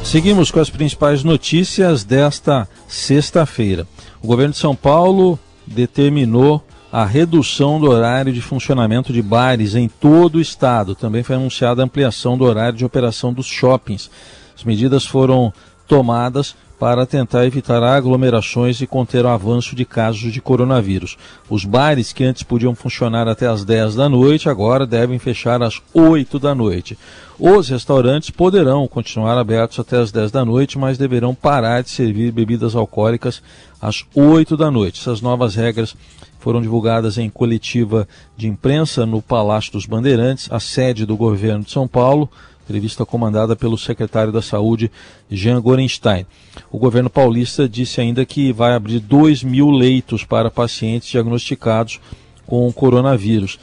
Seguimos 0.05 0.53
com 0.53 0.61
as 0.61 0.71
principais 0.71 1.25
notícias 1.25 2.05
desta 2.05 2.69
sexta-feira. 2.87 3.85
O 4.23 4.29
governo 4.29 4.53
de 4.53 4.59
São 4.59 4.77
Paulo 4.77 5.39
determinou 5.67 6.63
a 6.93 7.07
redução 7.07 7.81
do 7.81 7.89
horário 7.89 8.31
de 8.31 8.43
funcionamento 8.43 9.15
de 9.15 9.23
bares 9.23 9.75
em 9.75 9.89
todo 9.89 10.35
o 10.35 10.41
estado. 10.41 10.95
Também 10.95 11.23
foi 11.23 11.37
anunciada 11.37 11.81
a 11.81 11.87
ampliação 11.87 12.37
do 12.37 12.45
horário 12.45 12.77
de 12.77 12.85
operação 12.85 13.33
dos 13.33 13.47
shoppings. 13.47 14.11
As 14.55 14.63
medidas 14.63 15.07
foram 15.07 15.51
tomadas 15.89 16.55
para 16.83 17.07
tentar 17.07 17.47
evitar 17.47 17.81
aglomerações 17.81 18.81
e 18.81 18.89
conter 18.89 19.25
o 19.25 19.29
avanço 19.29 19.77
de 19.77 19.85
casos 19.85 20.33
de 20.33 20.41
coronavírus. 20.41 21.17
Os 21.49 21.65
bares 21.65 22.12
que 22.12 22.25
antes 22.25 22.43
podiam 22.43 22.75
funcionar 22.75 23.29
até 23.29 23.47
as 23.47 23.65
10 23.65 23.95
da 23.95 24.09
noite 24.09 24.49
agora 24.49 24.85
devem 24.85 25.17
fechar 25.17 25.62
às 25.62 25.81
8 25.95 26.41
da 26.41 26.57
noite. 26.57 26.99
Os 27.39 27.69
restaurantes 27.69 28.31
poderão 28.31 28.89
continuar 28.89 29.39
abertos 29.39 29.79
até 29.79 29.97
as 29.97 30.11
10 30.11 30.33
da 30.33 30.45
noite, 30.45 30.77
mas 30.77 30.99
deverão 30.99 31.37
parar 31.37 31.85
de 31.85 31.91
servir 31.91 32.33
bebidas 32.33 32.75
alcoólicas 32.75 33.41
às 33.81 34.05
8 34.12 34.57
da 34.57 34.69
noite. 34.69 35.01
Essas 35.01 35.21
novas 35.21 35.55
regras 35.55 35.95
foram 36.41 36.61
divulgadas 36.61 37.17
em 37.17 37.31
coletiva 37.31 38.09
de 38.37 38.49
imprensa 38.49 39.07
no 39.07 39.23
Palácio 39.23 39.71
dos 39.71 39.87
Bandeirantes, 39.87 40.49
a 40.51 40.59
sede 40.59 41.07
do 41.07 41.17
governo 41.17 41.62
de 41.62 41.71
São 41.71 41.87
Paulo, 41.87 42.29
entrevista 42.73 43.05
comandada 43.05 43.55
pelo 43.55 43.76
secretário 43.76 44.33
da 44.33 44.41
Saúde, 44.41 44.91
Jean 45.31 45.61
Gorenstein. 45.61 46.26
O 46.71 46.79
governo 46.79 47.11
paulista 47.11 47.69
disse 47.69 48.00
ainda 48.00 48.25
que 48.25 48.50
vai 48.50 48.73
abrir 48.73 48.99
2 48.99 49.43
mil 49.43 49.71
leitos 49.71 50.25
para 50.25 50.50
pacientes 50.50 51.11
diagnosticados 51.11 52.00
com 52.47 52.73
coronavírus. 52.73 53.59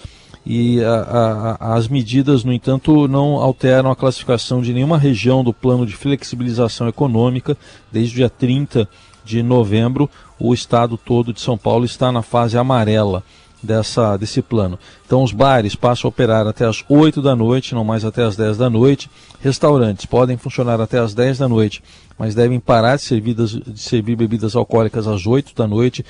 E 0.45 0.83
a, 0.83 1.57
a, 1.59 1.75
as 1.75 1.87
medidas, 1.87 2.43
no 2.43 2.53
entanto, 2.53 3.07
não 3.07 3.37
alteram 3.37 3.89
a 3.89 3.95
classificação 3.95 4.61
de 4.61 4.73
nenhuma 4.73 4.97
região 4.97 5.43
do 5.43 5.53
plano 5.53 5.87
de 5.87 5.95
flexibilização 5.95 6.87
econômica 6.87 7.57
desde 7.91 8.13
o 8.13 8.17
dia 8.17 8.29
30 8.29 8.87
de 9.25 9.41
novembro, 9.41 10.09
o 10.39 10.53
estado 10.53 10.97
todo 10.97 11.33
de 11.33 11.41
São 11.41 11.57
Paulo 11.57 11.83
está 11.83 12.11
na 12.11 12.21
fase 12.21 12.57
amarela 12.57 13.23
dessa, 13.61 14.17
desse 14.17 14.41
plano. 14.41 14.79
Então 15.05 15.23
os 15.23 15.31
bares 15.31 15.75
passam 15.75 16.07
a 16.07 16.09
operar 16.09 16.47
até 16.47 16.65
as 16.65 16.83
8 16.87 17.21
da 17.21 17.35
noite, 17.35 17.75
não 17.75 17.83
mais 17.83 18.05
até 18.05 18.23
as 18.23 18.35
10 18.35 18.57
da 18.57 18.69
noite. 18.69 19.09
Restaurantes 19.41 20.05
podem 20.05 20.37
funcionar 20.37 20.79
até 20.79 20.99
as 20.99 21.13
10 21.13 21.39
da 21.39 21.47
noite, 21.47 21.83
mas 22.17 22.35
devem 22.35 22.59
parar 22.59 22.95
de 22.95 23.03
servir, 23.03 23.35
de 23.35 23.79
servir 23.79 24.15
bebidas 24.15 24.55
alcoólicas 24.55 25.07
às 25.07 25.25
8 25.25 25.53
da 25.55 25.67
noite. 25.67 26.05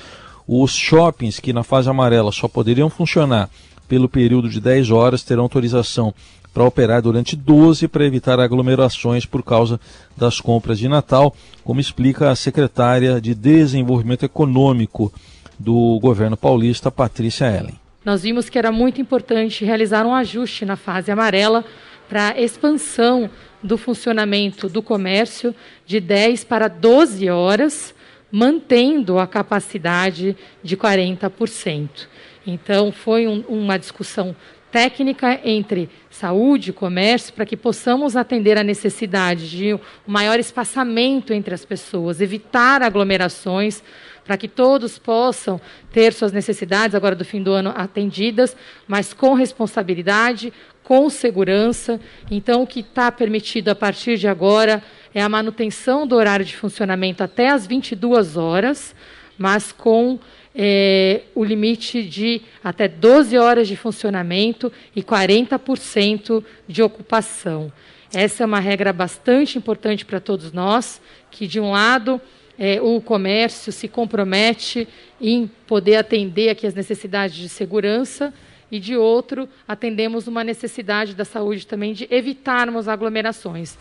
Os 0.46 0.72
shoppings 0.72 1.38
que 1.38 1.52
na 1.52 1.62
fase 1.62 1.88
amarela 1.88 2.32
só 2.32 2.48
poderiam 2.48 2.90
funcionar 2.90 3.48
pelo 3.88 4.08
período 4.08 4.48
de 4.48 4.60
10 4.60 4.90
horas 4.90 5.22
terão 5.22 5.42
autorização 5.42 6.14
para 6.52 6.64
operar 6.64 7.00
durante 7.00 7.36
12 7.36 7.86
para 7.88 8.04
evitar 8.04 8.40
aglomerações 8.40 9.24
por 9.24 9.42
causa 9.42 9.80
das 10.16 10.40
compras 10.40 10.78
de 10.78 10.88
Natal, 10.88 11.34
como 11.64 11.80
explica 11.80 12.30
a 12.30 12.36
secretária 12.36 13.20
de 13.20 13.34
Desenvolvimento 13.34 14.24
Econômico 14.24 15.12
do 15.60 15.98
governo 16.00 16.38
paulista, 16.38 16.90
Patrícia 16.90 17.44
Ellen. 17.44 17.78
Nós 18.02 18.22
vimos 18.22 18.48
que 18.48 18.58
era 18.58 18.72
muito 18.72 18.98
importante 18.98 19.62
realizar 19.62 20.06
um 20.06 20.14
ajuste 20.14 20.64
na 20.64 20.74
fase 20.74 21.10
amarela 21.10 21.62
para 22.08 22.30
a 22.30 22.40
expansão 22.40 23.28
do 23.62 23.76
funcionamento 23.76 24.70
do 24.70 24.82
comércio 24.82 25.54
de 25.84 26.00
10 26.00 26.44
para 26.44 26.66
12 26.66 27.28
horas, 27.28 27.94
mantendo 28.32 29.18
a 29.18 29.26
capacidade 29.26 30.34
de 30.62 30.76
40%. 30.78 32.08
Então, 32.46 32.90
foi 32.90 33.28
um, 33.28 33.44
uma 33.46 33.78
discussão 33.78 34.34
técnica 34.72 35.40
entre 35.44 35.90
saúde 36.08 36.70
e 36.70 36.72
comércio 36.72 37.34
para 37.34 37.44
que 37.44 37.56
possamos 37.56 38.16
atender 38.16 38.56
a 38.56 38.62
necessidade 38.62 39.50
de 39.50 39.74
um 39.74 39.80
maior 40.06 40.38
espaçamento 40.38 41.34
entre 41.34 41.52
as 41.52 41.64
pessoas, 41.64 42.20
evitar 42.20 42.82
aglomerações, 42.82 43.82
para 44.30 44.38
que 44.38 44.46
todos 44.46 44.96
possam 44.96 45.60
ter 45.92 46.12
suas 46.12 46.30
necessidades 46.30 46.94
agora 46.94 47.16
do 47.16 47.24
fim 47.24 47.42
do 47.42 47.50
ano 47.50 47.74
atendidas, 47.74 48.56
mas 48.86 49.12
com 49.12 49.34
responsabilidade, 49.34 50.52
com 50.84 51.10
segurança. 51.10 52.00
Então, 52.30 52.62
o 52.62 52.66
que 52.66 52.78
está 52.78 53.10
permitido 53.10 53.70
a 53.70 53.74
partir 53.74 54.18
de 54.18 54.28
agora 54.28 54.84
é 55.12 55.20
a 55.20 55.28
manutenção 55.28 56.06
do 56.06 56.14
horário 56.14 56.44
de 56.44 56.56
funcionamento 56.56 57.24
até 57.24 57.48
as 57.48 57.66
22 57.66 58.36
horas, 58.36 58.94
mas 59.36 59.72
com 59.72 60.20
é, 60.54 61.22
o 61.34 61.42
limite 61.42 62.00
de 62.04 62.40
até 62.62 62.86
12 62.86 63.36
horas 63.36 63.66
de 63.66 63.76
funcionamento 63.76 64.72
e 64.94 65.02
40% 65.02 66.44
de 66.68 66.84
ocupação. 66.84 67.72
Essa 68.14 68.44
é 68.44 68.46
uma 68.46 68.60
regra 68.60 68.92
bastante 68.92 69.58
importante 69.58 70.04
para 70.04 70.20
todos 70.20 70.52
nós, 70.52 71.02
que 71.32 71.48
de 71.48 71.58
um 71.58 71.72
lado 71.72 72.20
é, 72.60 72.78
o 72.78 73.00
comércio 73.00 73.72
se 73.72 73.88
compromete 73.88 74.86
em 75.18 75.50
poder 75.66 75.96
atender 75.96 76.50
aqui 76.50 76.66
as 76.66 76.74
necessidades 76.74 77.34
de 77.34 77.48
segurança 77.48 78.34
e 78.70 78.78
de 78.78 78.94
outro, 78.98 79.48
atendemos 79.66 80.28
uma 80.28 80.44
necessidade 80.44 81.14
da 81.14 81.24
saúde 81.24 81.66
também 81.66 81.94
de 81.94 82.06
evitarmos 82.10 82.86
aglomerações. 82.86 83.78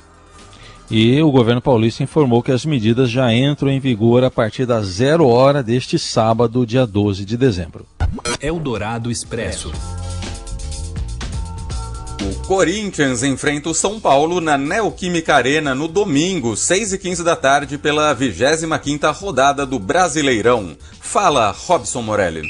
E 0.89 1.21
o 1.21 1.29
governo 1.29 1.61
paulista 1.61 2.01
informou 2.01 2.41
que 2.41 2.51
as 2.51 2.65
medidas 2.65 3.11
já 3.11 3.31
entram 3.31 3.69
em 3.69 3.79
vigor 3.79 4.23
a 4.23 4.31
partir 4.31 4.65
das 4.65 4.87
zero 4.87 5.27
hora 5.27 5.61
deste 5.61 5.99
sábado, 5.99 6.65
dia 6.65 6.87
12 6.87 7.25
de 7.25 7.37
dezembro. 7.37 7.85
Eldorado 8.41 9.11
Expresso. 9.11 9.71
O 12.21 12.45
Corinthians 12.45 13.23
enfrenta 13.23 13.69
o 13.69 13.73
São 13.73 13.97
Paulo 13.97 14.41
na 14.41 14.57
Neoquímica 14.57 15.35
Arena 15.35 15.73
no 15.73 15.87
domingo, 15.87 16.55
6 16.57 16.91
e 16.91 16.97
15 16.97 17.23
da 17.23 17.33
tarde, 17.33 17.77
pela 17.77 18.13
25ª 18.13 19.15
rodada 19.15 19.65
do 19.65 19.79
Brasileirão. 19.79 20.75
Fala, 20.99 21.51
Robson 21.51 22.01
Morelli. 22.01 22.41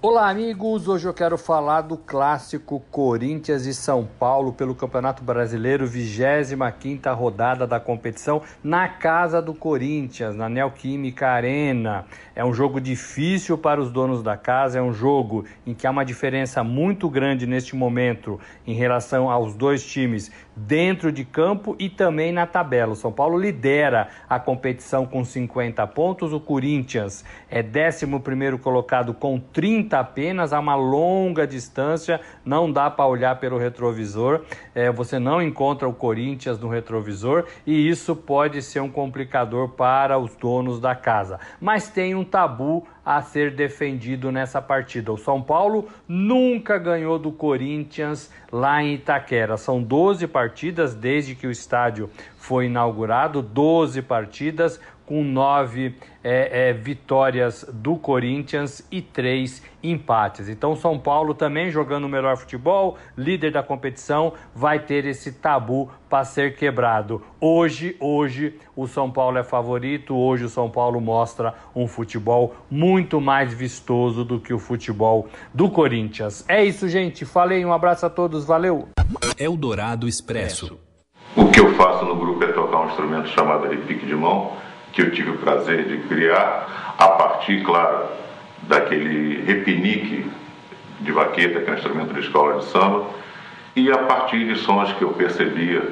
Olá, 0.00 0.30
amigos! 0.30 0.86
Hoje 0.86 1.08
eu 1.08 1.12
quero 1.12 1.36
falar 1.36 1.80
do 1.80 1.96
clássico 1.96 2.80
Corinthians 2.88 3.66
e 3.66 3.74
São 3.74 4.08
Paulo 4.18 4.52
pelo 4.52 4.72
Campeonato 4.72 5.24
Brasileiro, 5.24 5.88
25 5.88 7.12
rodada 7.14 7.66
da 7.66 7.80
competição, 7.80 8.40
na 8.62 8.88
casa 8.88 9.42
do 9.42 9.52
Corinthians, 9.52 10.36
na 10.36 10.48
Neoquímica 10.48 11.26
Arena. 11.26 12.06
É 12.38 12.44
um 12.44 12.54
jogo 12.54 12.80
difícil 12.80 13.58
para 13.58 13.80
os 13.80 13.90
donos 13.90 14.22
da 14.22 14.36
casa, 14.36 14.78
é 14.78 14.80
um 14.80 14.92
jogo 14.92 15.44
em 15.66 15.74
que 15.74 15.88
há 15.88 15.90
uma 15.90 16.04
diferença 16.04 16.62
muito 16.62 17.10
grande 17.10 17.48
neste 17.48 17.74
momento 17.74 18.38
em 18.64 18.74
relação 18.74 19.28
aos 19.28 19.56
dois 19.56 19.84
times 19.84 20.30
dentro 20.54 21.10
de 21.10 21.24
campo 21.24 21.74
e 21.80 21.88
também 21.88 22.30
na 22.30 22.46
tabela. 22.46 22.92
O 22.92 22.96
São 22.96 23.10
Paulo 23.10 23.36
lidera 23.36 24.06
a 24.28 24.38
competição 24.38 25.04
com 25.04 25.24
50 25.24 25.84
pontos, 25.88 26.32
o 26.32 26.38
Corinthians 26.38 27.24
é 27.50 27.60
11 27.60 28.58
colocado 28.58 29.12
com 29.12 29.40
30 29.40 29.98
apenas, 29.98 30.52
há 30.52 30.60
uma 30.60 30.76
longa 30.76 31.44
distância, 31.44 32.20
não 32.44 32.70
dá 32.70 32.88
para 32.88 33.06
olhar 33.06 33.40
pelo 33.40 33.58
retrovisor, 33.58 34.42
é, 34.76 34.92
você 34.92 35.18
não 35.18 35.42
encontra 35.42 35.88
o 35.88 35.92
Corinthians 35.92 36.56
no 36.60 36.68
retrovisor 36.68 37.46
e 37.66 37.88
isso 37.88 38.14
pode 38.14 38.62
ser 38.62 38.78
um 38.78 38.90
complicador 38.90 39.70
para 39.70 40.16
os 40.16 40.36
donos 40.36 40.78
da 40.78 40.94
casa. 40.94 41.40
Mas 41.60 41.88
tem 41.88 42.14
um 42.14 42.27
tabu 42.28 42.86
a 43.04 43.20
ser 43.22 43.50
defendido 43.54 44.30
nessa 44.30 44.62
partida. 44.62 45.12
O 45.12 45.16
São 45.16 45.42
Paulo 45.42 45.88
nunca 46.06 46.78
ganhou 46.78 47.18
do 47.18 47.32
Corinthians 47.32 48.30
lá 48.52 48.82
em 48.82 48.94
Itaquera. 48.94 49.56
São 49.56 49.82
12 49.82 50.28
partidas 50.28 50.94
desde 50.94 51.34
que 51.34 51.46
o 51.46 51.50
estádio 51.50 52.08
foi 52.36 52.66
inaugurado 52.66 53.42
12 53.42 54.02
partidas 54.02 54.80
com 55.08 55.24
nove 55.24 55.94
é, 56.22 56.68
é, 56.68 56.72
vitórias 56.74 57.64
do 57.72 57.96
Corinthians 57.96 58.86
e 58.92 59.00
três 59.00 59.62
empates. 59.82 60.50
Então, 60.50 60.76
São 60.76 60.98
Paulo 60.98 61.32
também 61.32 61.70
jogando 61.70 62.04
o 62.04 62.08
melhor 62.10 62.36
futebol, 62.36 62.98
líder 63.16 63.52
da 63.52 63.62
competição, 63.62 64.34
vai 64.54 64.80
ter 64.80 65.06
esse 65.06 65.32
tabu 65.32 65.90
para 66.10 66.26
ser 66.26 66.56
quebrado. 66.56 67.22
Hoje, 67.40 67.96
hoje, 67.98 68.58
o 68.76 68.86
São 68.86 69.10
Paulo 69.10 69.38
é 69.38 69.42
favorito. 69.42 70.14
Hoje, 70.14 70.44
o 70.44 70.48
São 70.50 70.68
Paulo 70.68 71.00
mostra 71.00 71.54
um 71.74 71.88
futebol 71.88 72.54
muito 72.70 73.18
mais 73.18 73.54
vistoso 73.54 74.26
do 74.26 74.38
que 74.38 74.52
o 74.52 74.58
futebol 74.58 75.26
do 75.54 75.70
Corinthians. 75.70 76.44
É 76.46 76.62
isso, 76.62 76.86
gente. 76.86 77.24
Falei. 77.24 77.64
Um 77.64 77.72
abraço 77.72 78.04
a 78.04 78.10
todos. 78.10 78.44
Valeu. 78.44 78.90
Eldorado 79.38 80.06
Expresso. 80.06 80.78
O 81.36 81.50
que 81.50 81.60
eu 81.60 81.74
faço 81.74 82.04
no 82.04 82.16
grupo 82.16 82.42
é 82.44 82.52
tocar 82.52 82.80
um 82.80 82.88
instrumento 82.88 83.28
chamado 83.28 83.68
repique 83.68 84.04
de 84.04 84.14
mão, 84.14 84.52
que 84.98 85.02
eu 85.02 85.10
tive 85.12 85.30
o 85.30 85.38
prazer 85.38 85.84
de 85.84 85.98
criar 86.08 86.94
a 86.98 87.06
partir, 87.10 87.62
claro, 87.62 88.08
daquele 88.62 89.44
repinique 89.44 90.28
de 90.98 91.12
vaqueta, 91.12 91.60
que 91.60 91.70
é 91.70 91.72
um 91.72 91.76
instrumento 91.76 92.14
de 92.14 92.18
escola 92.18 92.58
de 92.58 92.64
samba, 92.64 93.06
e 93.76 93.92
a 93.92 93.98
partir 93.98 94.44
de 94.44 94.58
sons 94.58 94.92
que 94.94 95.02
eu 95.02 95.10
percebia 95.10 95.84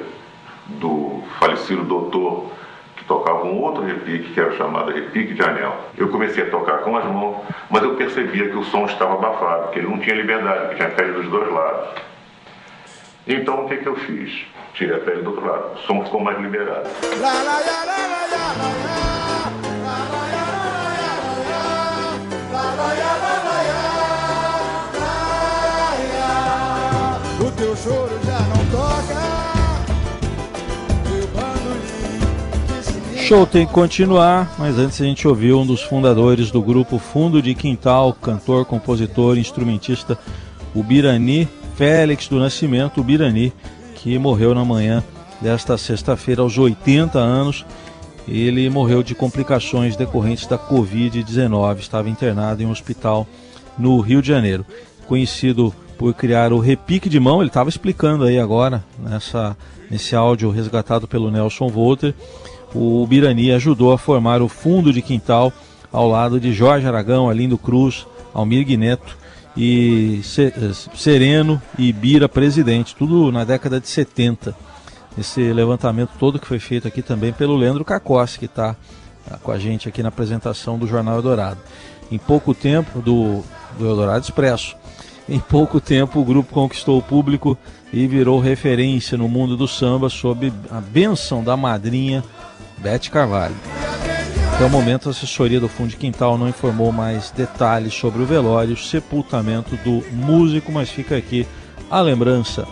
do 0.67 1.23
falecido 1.39 1.85
doutor 1.85 2.51
que 2.97 3.05
tocava 3.05 3.45
um 3.45 3.61
outro 3.61 3.81
repique, 3.81 4.33
que 4.33 4.39
era 4.41 4.49
o 4.49 4.57
chamado 4.57 4.91
repique 4.91 5.33
de 5.33 5.41
anel. 5.41 5.73
Eu 5.97 6.09
comecei 6.09 6.43
a 6.43 6.49
tocar 6.49 6.79
com 6.79 6.97
as 6.97 7.05
mãos, 7.05 7.45
mas 7.69 7.83
eu 7.83 7.95
percebia 7.95 8.49
que 8.49 8.57
o 8.57 8.63
som 8.65 8.87
estava 8.87 9.13
abafado, 9.13 9.71
que 9.71 9.79
ele 9.79 9.87
não 9.87 9.99
tinha 9.99 10.17
liberdade, 10.17 10.67
que 10.67 10.75
tinha 10.75 10.89
pele 10.89 11.13
dos 11.13 11.29
dois 11.29 11.49
lados. 11.49 12.01
Então 13.25 13.63
o 13.63 13.69
que, 13.69 13.77
que 13.77 13.87
eu 13.87 13.95
fiz? 13.95 14.45
Tirei 14.73 14.95
a 14.95 14.99
pele 14.99 15.23
do 15.23 15.31
outro 15.31 15.45
lado. 15.45 15.73
O 15.73 15.77
som 15.87 16.03
ficou 16.03 16.19
mais 16.21 16.39
liberado. 16.39 16.87
O 27.39 27.51
teu 27.51 27.75
choro 27.75 28.19
já 28.25 28.39
não 28.39 28.65
toca. 28.71 29.47
Show 33.27 33.45
tem 33.45 33.67
que 33.67 33.73
continuar, 33.73 34.55
mas 34.57 34.77
antes 34.79 35.01
a 35.01 35.03
gente 35.03 35.27
ouviu 35.27 35.59
um 35.59 35.65
dos 35.65 35.81
fundadores 35.81 36.49
do 36.49 36.61
grupo 36.61 36.97
Fundo 36.97 37.41
de 37.41 37.53
Quintal, 37.53 38.13
cantor, 38.13 38.65
compositor, 38.65 39.37
instrumentista, 39.37 40.17
o 40.73 40.81
Birani 40.81 41.45
Félix 41.75 42.29
do 42.29 42.39
Nascimento, 42.39 43.01
o 43.01 43.03
Birani, 43.03 43.51
que 44.07 44.17
morreu 44.17 44.55
na 44.55 44.63
manhã 44.63 45.03
desta 45.41 45.77
sexta-feira 45.77 46.41
aos 46.41 46.57
80 46.57 47.19
anos. 47.19 47.65
Ele 48.25 48.69
morreu 48.69 49.03
de 49.03 49.13
complicações 49.13 49.97
decorrentes 49.97 50.47
da 50.47 50.57
Covid-19, 50.57 51.79
estava 51.79 52.09
internado 52.09 52.63
em 52.63 52.65
um 52.65 52.71
hospital 52.71 53.27
no 53.77 53.99
Rio 53.99 54.21
de 54.21 54.29
Janeiro. 54.29 54.65
Conhecido 55.09 55.75
por 55.97 56.13
criar 56.13 56.53
o 56.53 56.59
repique 56.59 57.09
de 57.09 57.19
mão, 57.19 57.41
ele 57.41 57.49
estava 57.49 57.67
explicando 57.67 58.23
aí 58.23 58.39
agora, 58.39 58.81
nessa, 58.97 59.57
nesse 59.91 60.15
áudio 60.15 60.51
resgatado 60.51 61.05
pelo 61.05 61.29
Nelson 61.29 61.67
Volter, 61.67 62.13
o 62.73 63.05
Birani 63.05 63.51
ajudou 63.51 63.91
a 63.91 63.97
formar 63.97 64.41
o 64.41 64.47
fundo 64.47 64.93
de 64.93 65.01
quintal 65.01 65.51
ao 65.91 66.07
lado 66.07 66.39
de 66.39 66.53
Jorge 66.53 66.87
Aragão, 66.87 67.29
Alindo 67.29 67.57
Cruz, 67.57 68.07
Almir 68.33 68.65
Guineto 68.65 69.17
e 69.57 70.21
Sereno 70.93 71.59
e 71.79 71.91
Bira 71.91 72.29
presidente, 72.29 72.95
tudo 72.95 73.31
na 73.31 73.43
década 73.43 73.79
de 73.81 73.87
70. 73.87 74.55
Esse 75.17 75.51
levantamento 75.51 76.11
todo 76.19 76.37
que 76.37 76.45
foi 76.45 76.59
feito 76.59 76.87
aqui 76.87 77.01
também 77.01 77.33
pelo 77.33 77.57
Leandro 77.57 77.83
Cacossi, 77.83 78.37
que 78.37 78.45
está 78.45 78.75
tá 79.27 79.37
com 79.41 79.51
a 79.51 79.57
gente 79.57 79.89
aqui 79.89 80.03
na 80.03 80.09
apresentação 80.09 80.77
do 80.77 80.85
Jornal 80.85 81.15
Eldorado. 81.15 81.59
Em 82.11 82.19
pouco 82.19 82.53
tempo, 82.53 83.01
do, 83.01 83.43
do 83.79 83.87
Eldorado 83.87 84.23
Expresso, 84.23 84.75
em 85.27 85.39
pouco 85.39 85.81
tempo 85.81 86.19
o 86.19 86.25
grupo 86.25 86.53
conquistou 86.53 86.99
o 86.99 87.01
público 87.01 87.57
e 87.91 88.05
virou 88.07 88.39
referência 88.39 89.17
no 89.17 89.27
mundo 89.27 89.57
do 89.57 89.67
samba 89.67 90.07
sob 90.07 90.53
a 90.69 90.79
benção 90.79 91.43
da 91.43 91.57
madrinha 91.57 92.23
Bete 92.77 93.09
Carvalho. 93.09 93.55
Até 94.57 94.65
o 94.65 94.71
momento, 94.71 95.07
a 95.07 95.11
assessoria 95.11 95.59
do 95.59 95.69
Fundo 95.69 95.91
de 95.91 95.97
Quintal 95.97 96.35
não 96.35 96.49
informou 96.49 96.91
mais 96.91 97.29
detalhes 97.29 97.93
sobre 97.93 98.23
o 98.23 98.25
velório 98.25 98.75
sepultamento 98.75 99.75
do 99.77 100.03
músico, 100.11 100.71
mas 100.71 100.89
fica 100.89 101.15
aqui 101.15 101.45
a 101.91 102.01
lembrança 102.01 102.67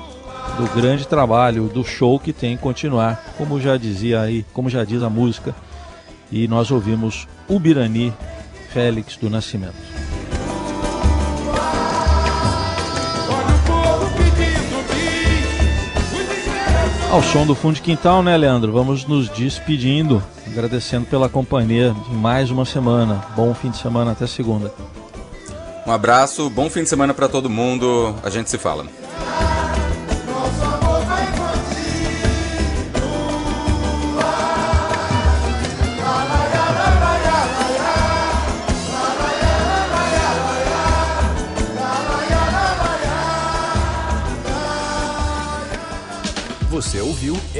do 0.57 0.65
grande 0.73 1.07
trabalho, 1.07 1.67
do 1.67 1.83
show 1.83 2.19
que 2.19 2.33
tem 2.33 2.57
que 2.57 2.63
continuar, 2.63 3.23
como 3.37 3.61
já 3.61 3.77
dizia 3.77 4.21
aí, 4.21 4.43
como 4.51 4.67
já 4.67 4.83
diz 4.83 5.03
a 5.03 5.11
música. 5.11 5.53
E 6.31 6.47
nós 6.47 6.71
ouvimos 6.71 7.27
o 7.47 7.59
Birani 7.59 8.11
Félix 8.73 9.15
do 9.15 9.29
Nascimento. 9.29 9.94
Ao 17.15 17.23
som 17.23 17.47
do 17.47 17.55
fundo 17.55 17.75
de 17.75 17.81
quintal, 17.81 18.21
né, 18.21 18.35
Leandro? 18.35 18.73
Vamos 18.73 19.05
nos 19.05 19.29
despedindo, 19.29 20.21
agradecendo 20.45 21.05
pela 21.05 21.29
companhia 21.29 21.95
de 22.09 22.13
mais 22.13 22.51
uma 22.51 22.65
semana. 22.65 23.25
Bom 23.37 23.53
fim 23.53 23.69
de 23.71 23.77
semana, 23.77 24.11
até 24.11 24.27
segunda. 24.27 24.73
Um 25.87 25.93
abraço, 25.93 26.49
bom 26.49 26.69
fim 26.69 26.83
de 26.83 26.89
semana 26.89 27.13
para 27.13 27.29
todo 27.29 27.49
mundo. 27.49 28.13
A 28.21 28.29
gente 28.29 28.49
se 28.49 28.57
fala. 28.57 28.85